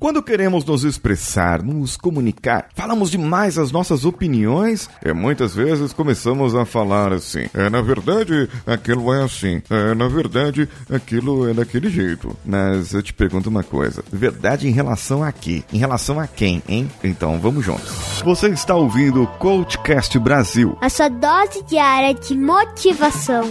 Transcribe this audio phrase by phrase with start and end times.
[0.00, 6.54] Quando queremos nos expressar, nos comunicar, falamos demais as nossas opiniões e muitas vezes começamos
[6.54, 11.90] a falar assim: é na verdade aquilo é assim, é na verdade aquilo é daquele
[11.90, 12.34] jeito.
[12.46, 15.62] Mas eu te pergunto uma coisa: verdade em relação a quê?
[15.70, 16.90] Em relação a quem, hein?
[17.04, 18.22] Então vamos juntos.
[18.24, 23.44] Você está ouvindo o Coachcast Brasil a sua dose diária de motivação.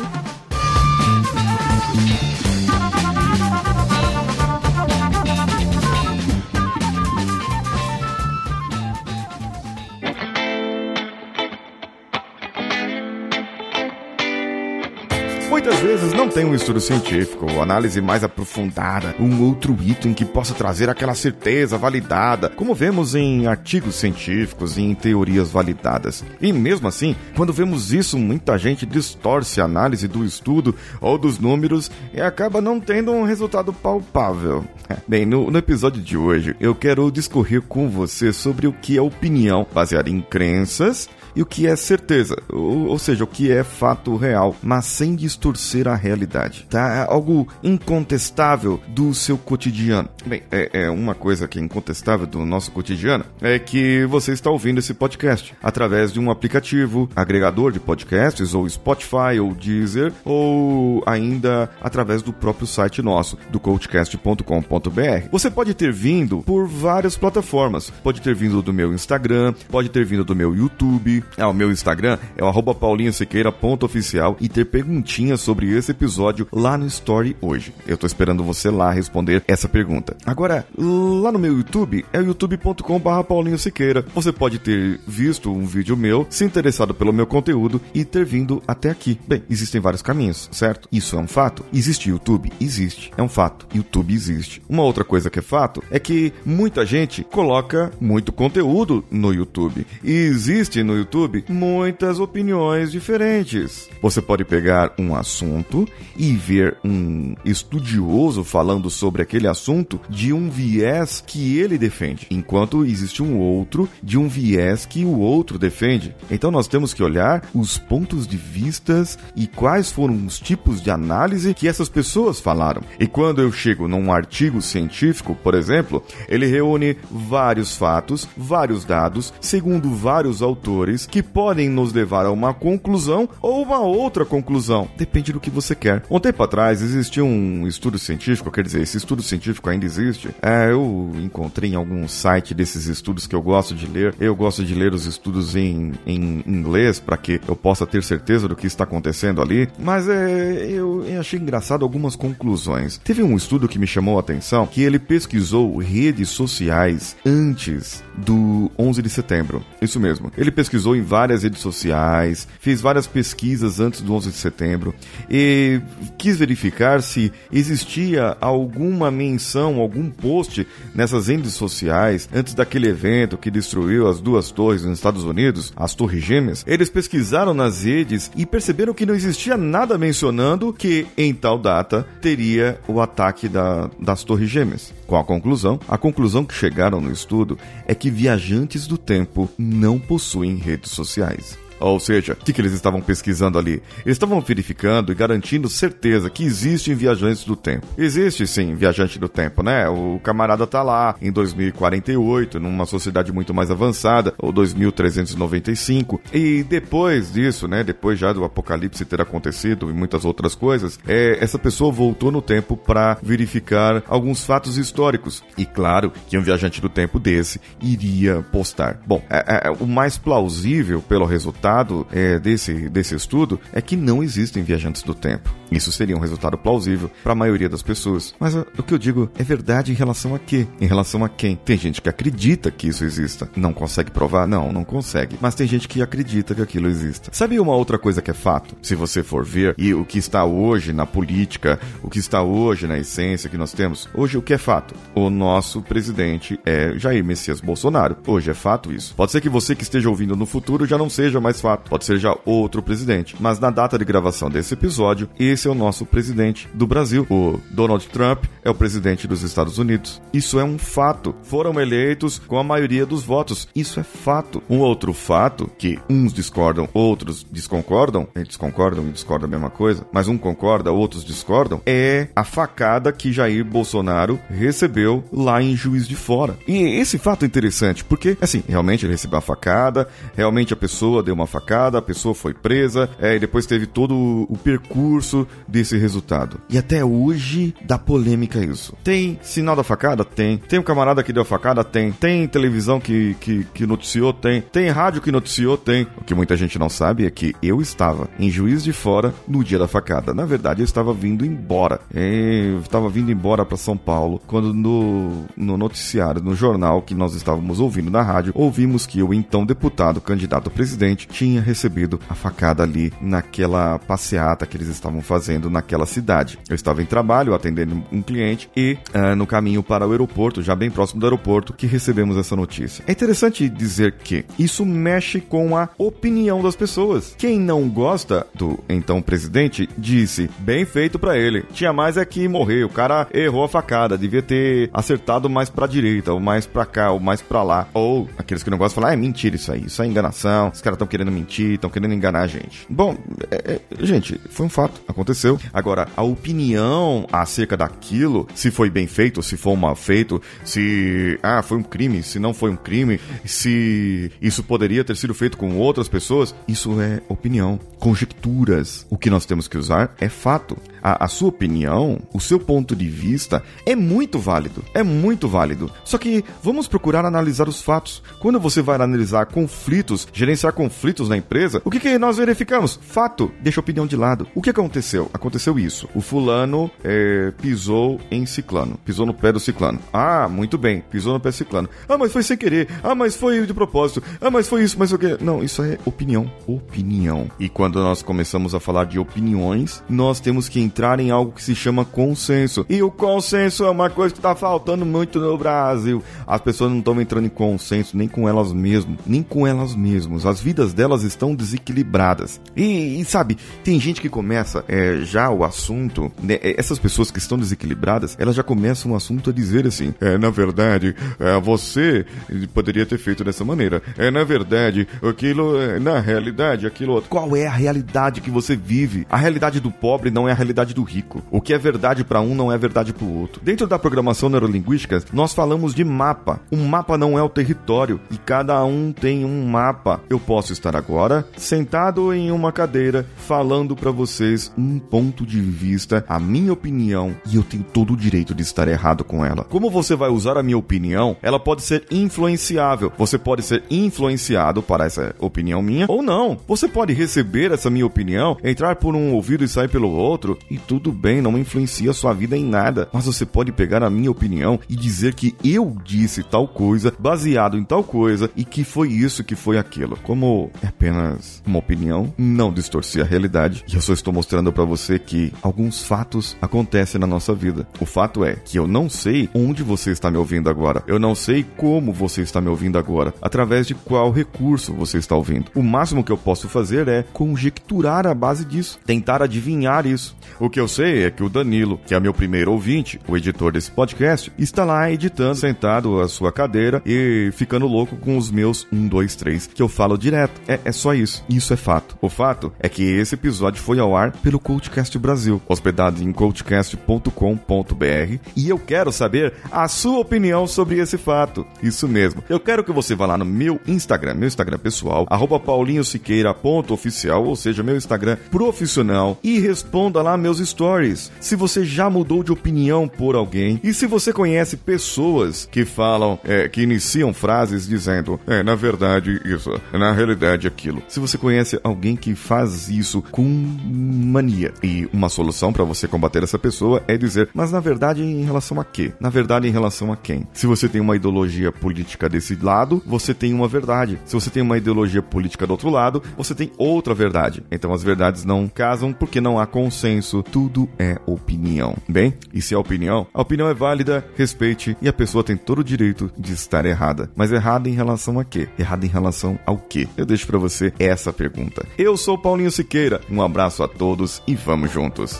[15.70, 20.56] Muitas vezes não tem um estudo científico, análise mais aprofundada, um outro item que possa
[20.56, 26.26] trazer aquela certeza validada, como vemos em artigos científicos e em teorias validadas.
[26.42, 31.38] E mesmo assim, quando vemos isso, muita gente distorce a análise do estudo ou dos
[31.38, 34.66] números e acaba não tendo um resultado palpável.
[35.08, 39.02] Bem, no, no episódio de hoje, eu quero discorrer com você sobre o que é
[39.04, 43.64] opinião baseada em crenças e o que é certeza, ou, ou, seja, o que é
[43.64, 46.96] fato real, mas sem distorcer a realidade, tá?
[46.96, 50.10] É algo incontestável do seu cotidiano.
[50.26, 54.50] Bem, é, é, uma coisa que é incontestável do nosso cotidiano é que você está
[54.50, 61.04] ouvindo esse podcast através de um aplicativo, agregador de podcasts, ou Spotify, ou Deezer, ou
[61.06, 65.30] ainda através do próprio site nosso, do coachcast.com.br.
[65.32, 70.06] Você pode ter vindo por várias plataformas, pode ter vindo do meu Instagram, pode ter
[70.06, 75.76] vindo do meu YouTube, é, o meu Instagram é o paulinhosequeira.oficial e ter perguntinhas sobre
[75.76, 77.74] esse episódio lá no Story hoje.
[77.88, 80.16] Eu tô esperando você lá responder essa pergunta.
[80.26, 84.06] Agora, lá no meu YouTube é o youtube.com.br Paulinho Siqueira.
[84.14, 88.62] Você pode ter visto um vídeo meu, se interessado pelo meu conteúdo e ter vindo
[88.68, 89.20] até aqui.
[89.28, 90.88] Bem, existem vários caminhos, certo?
[90.92, 91.66] Isso é um fato?
[91.74, 92.52] Existe YouTube?
[92.60, 93.12] Existe.
[93.18, 93.68] É um fato.
[93.74, 94.62] YouTube existe.
[94.68, 99.86] Uma outra coisa que é fato é que muita gente coloca muito conteúdo no YouTube.
[100.04, 103.90] E existe no YouTube YouTube muitas opiniões diferentes.
[104.02, 110.50] Você pode pegar um assunto e ver um estudioso falando sobre aquele assunto de um
[110.50, 116.16] viés que ele defende, enquanto existe um outro de um viés que o outro defende.
[116.30, 120.92] Então nós temos que olhar os pontos de vistas e quais foram os tipos de
[120.92, 122.84] análise que essas pessoas falaram.
[123.00, 129.34] E quando eu chego num artigo científico, por exemplo, ele reúne vários fatos, vários dados,
[129.42, 134.88] segundo vários autores que podem nos levar a uma conclusão ou uma outra conclusão.
[134.98, 136.04] Depende do que você quer.
[136.10, 140.30] Um tempo atrás existia um estudo científico, quer dizer, esse estudo científico ainda existe.
[140.42, 144.16] É, eu encontrei em algum site desses estudos que eu gosto de ler.
[144.20, 148.48] Eu gosto de ler os estudos em, em inglês para que eu possa ter certeza
[148.48, 149.70] do que está acontecendo ali.
[149.78, 152.98] Mas é, eu, eu achei engraçado algumas conclusões.
[152.98, 158.72] Teve um estudo que me chamou a atenção que ele pesquisou redes sociais antes do
[158.78, 159.64] 11 de setembro.
[159.82, 160.32] Isso mesmo.
[160.38, 164.94] Ele pesquisou pesquisou em várias redes sociais, fez várias pesquisas antes do 11 de setembro
[165.30, 165.82] e
[166.18, 173.52] quis verificar se existia alguma menção, algum post nessas redes sociais antes daquele evento que
[173.52, 176.64] destruiu as duas torres nos Estados Unidos, as Torres Gêmeas.
[176.68, 182.06] Eles pesquisaram nas redes e perceberam que não existia nada mencionando que em tal data
[182.22, 184.94] teria o ataque da, das Torres Gêmeas.
[185.06, 187.58] Com a conclusão, a conclusão que chegaram no estudo
[187.88, 191.58] é que viajantes do tempo não possuem redes sociais.
[191.80, 193.82] Ou seja, o que, que eles estavam pesquisando ali?
[194.06, 197.88] Eles estavam verificando e garantindo certeza que existem viajantes do tempo.
[197.98, 199.88] Existe sim viajante do tempo, né?
[199.88, 206.20] O camarada tá lá em 2048, numa sociedade muito mais avançada, ou 2395.
[206.34, 207.84] E depois disso, né?
[207.84, 212.42] Depois já do apocalipse ter acontecido e muitas outras coisas, é, essa pessoa voltou no
[212.42, 215.44] tempo para verificar alguns fatos históricos.
[215.58, 219.00] E claro que um viajante do tempo desse iria postar.
[219.06, 223.96] Bom, é, é, o mais plausível pelo resultado resultado é, desse, desse estudo é que
[223.96, 225.50] não existem viajantes do tempo.
[225.72, 228.34] Isso seria um resultado plausível para a maioria das pessoas.
[228.40, 230.68] Mas uh, o que eu digo é verdade em relação a quê?
[230.82, 231.56] Em relação a quem?
[231.56, 233.50] Tem gente que acredita que isso exista.
[233.56, 234.48] Não consegue provar?
[234.48, 235.38] Não, não consegue.
[235.40, 237.30] Mas tem gente que acredita que aquilo exista.
[237.32, 238.76] Sabe uma outra coisa que é fato?
[238.82, 242.88] Se você for ver, e o que está hoje na política, o que está hoje
[242.88, 244.96] na essência que nós temos, hoje o que é fato?
[245.14, 248.18] O nosso presidente é Jair Messias Bolsonaro.
[248.26, 249.14] Hoje é fato isso.
[249.14, 251.90] Pode ser que você que esteja ouvindo no futuro já não seja mais fato.
[251.90, 253.36] Pode ser já outro presidente.
[253.40, 257.26] Mas na data de gravação desse episódio, esse é o nosso presidente do Brasil.
[257.30, 260.22] O Donald Trump é o presidente dos Estados Unidos.
[260.34, 261.36] Isso é um fato.
[261.44, 263.68] Foram eleitos com a maioria dos votos.
[263.76, 264.62] Isso é fato.
[264.70, 270.06] Um outro fato que uns discordam, outros desconcordam, eles concordam e discordam a mesma coisa,
[270.12, 276.08] mas um concorda, outros discordam, é a facada que Jair Bolsonaro recebeu lá em Juiz
[276.08, 276.58] de Fora.
[276.68, 281.24] E esse fato é interessante, porque, assim, realmente ele recebeu a facada, realmente a pessoa
[281.24, 284.16] deu uma facada, a pessoa foi presa, é, e depois teve todo
[284.50, 286.60] o percurso desse resultado.
[286.70, 288.96] E até hoje dá polêmica isso.
[289.04, 290.24] Tem sinal da facada?
[290.24, 290.58] Tem.
[290.58, 291.84] Tem um camarada que deu a facada?
[291.84, 292.12] Tem.
[292.12, 294.32] Tem televisão que, que, que noticiou?
[294.32, 294.62] Tem.
[294.62, 295.78] Tem rádio que noticiou?
[295.78, 296.08] Tem.
[296.18, 299.64] O que muita gente não sabe é que eu estava em Juiz de Fora no
[299.64, 300.34] dia da facada.
[300.34, 302.00] Na verdade, eu estava vindo embora.
[302.14, 307.16] É, eu estava vindo embora para São Paulo quando no, no noticiário, no jornal que
[307.16, 312.20] nós estávamos ouvindo na rádio, ouvimos que o então deputado candidato a presidente tinha recebido
[312.28, 316.60] a facada ali naquela passeata que eles estavam fazendo naquela cidade.
[316.68, 320.76] Eu estava em trabalho atendendo um cliente e uh, no caminho para o aeroporto, já
[320.76, 323.06] bem próximo do aeroporto, que recebemos essa notícia.
[323.08, 327.34] É interessante dizer que isso mexe com a opinião das pessoas.
[327.38, 331.64] Quem não gosta do então presidente disse: bem feito para ele.
[331.72, 332.84] Tinha mais é que morrer.
[332.84, 337.12] O cara errou a facada, devia ter acertado mais para direita, ou mais para cá,
[337.12, 337.88] ou mais para lá.
[337.94, 340.68] Ou aqueles que não gostam falar: ah, é mentira isso aí, isso é enganação.
[340.74, 342.86] Os caras estão querendo mentir, estão querendo enganar a gente.
[342.90, 343.18] Bom,
[343.52, 345.60] é, é, gente, foi um fato, aconteceu.
[345.74, 351.62] Agora, a opinião acerca daquilo, se foi bem feito, se foi mal feito, se ah,
[351.62, 355.78] foi um crime, se não foi um crime, se isso poderia ter sido feito com
[355.78, 359.06] outras pessoas, isso é opinião, conjecturas.
[359.10, 360.78] O que nós temos que usar é fato.
[361.02, 364.84] A, a, sua opinião, o seu ponto de vista é muito válido.
[364.94, 365.92] É muito válido.
[366.04, 368.22] Só que vamos procurar analisar os fatos.
[368.40, 373.00] Quando você vai analisar conflitos, gerenciar conflitos na empresa, o que, que nós verificamos?
[373.02, 373.52] Fato.
[373.62, 374.48] Deixa a opinião de lado.
[374.54, 375.30] O que aconteceu?
[375.34, 376.08] Aconteceu isso.
[376.14, 378.98] O fulano é, pisou em ciclano.
[379.04, 380.00] Pisou no pé do ciclano.
[380.14, 381.02] Ah, muito bem.
[381.10, 381.90] Pisou no pé do ciclano.
[382.08, 382.88] Ah, mas foi sem querer.
[383.04, 384.22] Ah, mas foi de propósito.
[384.40, 385.38] Ah, mas foi isso, mas o que?
[385.44, 386.52] Não, isso é opinião.
[386.68, 387.50] Opinião.
[387.60, 391.64] E quando nós começamos a falar de opiniões, nós temos que entrar em algo que
[391.64, 392.86] se chama consenso.
[392.90, 396.24] E o consenso é uma coisa que está faltando muito no Brasil.
[396.46, 400.46] As pessoas não estão entrando em consenso nem com elas mesmas, nem com elas mesmas.
[400.46, 402.60] As vidas delas estão desequilibradas.
[402.76, 407.32] E, e sabe, tem gente que começa é, já o assunto, né, é, essas pessoas
[407.32, 411.58] que estão desequilibradas, elas já começam o assunto a dizer assim: é, na verdade, é,
[411.62, 412.26] você
[412.74, 414.04] poderia ter feito dessa maneira.
[414.18, 417.30] É, na verdade, aquilo, é, na realidade, aquilo outro.
[417.30, 419.26] Qual é a realidade que você vive?
[419.30, 421.42] A realidade do pobre não é a realidade do rico.
[421.50, 423.62] O que é verdade para um não é verdade para o outro.
[423.64, 426.60] Dentro da programação neurolinguística, nós falamos de mapa.
[426.70, 430.20] Um mapa não é o território e cada um tem um mapa.
[430.30, 436.24] Eu posso estar agora sentado em uma cadeira falando para vocês um ponto de vista,
[436.28, 439.64] a minha opinião, e eu tenho todo o direito de estar errado com ela.
[439.64, 443.12] Como você vai usar a minha opinião, ela pode ser influenciável.
[443.18, 446.58] Você pode ser influenciado para essa opinião minha ou não.
[446.68, 450.78] Você pode receber essa minha opinião, entrar por um ouvido e sair pelo outro e
[450.78, 453.10] tudo bem, não influencia a sua vida em nada.
[453.12, 457.78] Mas você pode pegar a minha opinião e dizer que eu disse tal coisa, baseado
[457.78, 460.18] em tal coisa, e que foi isso que foi aquilo.
[460.24, 463.84] Como é apenas uma opinião, não distorcer a realidade.
[463.88, 467.88] E eu só estou mostrando para você que alguns fatos acontecem na nossa vida.
[468.00, 471.04] O fato é que eu não sei onde você está me ouvindo agora.
[471.08, 473.34] Eu não sei como você está me ouvindo agora.
[473.42, 475.72] Através de qual recurso você está ouvindo.
[475.76, 480.36] O máximo que eu posso fazer é conjecturar a base disso, tentar adivinhar isso.
[480.60, 483.72] O que eu sei é que o Danilo, que é meu primeiro ouvinte, o editor
[483.72, 488.88] desse podcast, está lá editando, sentado à sua cadeira e ficando louco com os meus
[488.92, 490.62] 1, 2, 3, que eu falo direto.
[490.70, 491.44] É, é só isso.
[491.50, 492.16] Isso é fato.
[492.22, 498.40] O fato é que esse episódio foi ao ar pelo Coachcast Brasil, hospedado em coachcast.com.br,
[498.56, 501.66] e eu quero saber a sua opinião sobre esse fato.
[501.82, 502.44] Isso mesmo.
[502.48, 505.26] Eu quero que você vá lá no meu Instagram, meu Instagram pessoal,
[505.66, 512.44] paulinhosiqueira.oficial, ou seja, meu Instagram profissional, e responda lá meus stories se você já mudou
[512.44, 517.88] de opinião por alguém e se você conhece pessoas que falam, é, que iniciam frases
[517.88, 521.02] dizendo, é, na verdade isso, na realidade aquilo.
[521.08, 526.44] Se você conhece alguém que faz isso com mania e uma solução para você combater
[526.44, 529.14] essa pessoa é dizer, mas na verdade em relação a quê?
[529.20, 530.48] Na verdade em relação a quem?
[530.54, 534.20] Se você tem uma ideologia política desse lado, você tem uma verdade.
[534.26, 537.64] Se você tem uma ideologia política do outro lado, você tem outra verdade.
[537.72, 541.96] Então as verdades não casam porque não há consenso tudo é opinião.
[542.08, 545.80] Bem, e se é opinião, a opinião é válida, respeite e a pessoa tem todo
[545.80, 547.30] o direito de estar errada.
[547.36, 548.68] Mas errada em relação a quê?
[548.78, 550.08] Errada em relação ao quê?
[550.18, 551.86] Eu deixo para você essa pergunta.
[551.96, 553.22] Eu sou Paulinho Siqueira.
[553.30, 555.40] Um abraço a todos e vamos juntos.